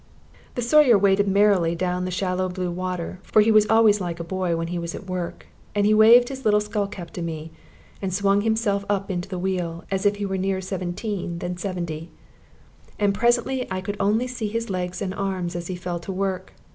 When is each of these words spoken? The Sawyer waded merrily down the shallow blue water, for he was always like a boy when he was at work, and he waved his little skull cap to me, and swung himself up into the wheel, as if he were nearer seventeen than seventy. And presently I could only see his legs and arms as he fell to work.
The 0.55 0.63
Sawyer 0.63 0.97
waded 0.97 1.27
merrily 1.27 1.75
down 1.75 2.05
the 2.05 2.09
shallow 2.09 2.49
blue 2.49 2.71
water, 2.71 3.19
for 3.21 3.41
he 3.43 3.51
was 3.51 3.67
always 3.67 4.01
like 4.01 4.19
a 4.19 4.23
boy 4.23 4.55
when 4.55 4.69
he 4.69 4.79
was 4.79 4.95
at 4.95 5.05
work, 5.05 5.45
and 5.75 5.85
he 5.85 5.93
waved 5.93 6.29
his 6.29 6.43
little 6.43 6.59
skull 6.59 6.87
cap 6.87 7.11
to 7.11 7.21
me, 7.21 7.51
and 8.01 8.11
swung 8.11 8.41
himself 8.41 8.83
up 8.89 9.11
into 9.11 9.29
the 9.29 9.37
wheel, 9.37 9.83
as 9.91 10.03
if 10.07 10.15
he 10.15 10.25
were 10.25 10.37
nearer 10.39 10.59
seventeen 10.59 11.37
than 11.37 11.57
seventy. 11.57 12.09
And 12.97 13.13
presently 13.13 13.67
I 13.69 13.79
could 13.79 13.97
only 13.99 14.25
see 14.25 14.47
his 14.47 14.71
legs 14.71 15.03
and 15.03 15.13
arms 15.13 15.55
as 15.55 15.67
he 15.67 15.75
fell 15.75 15.99
to 15.99 16.11
work. 16.11 16.53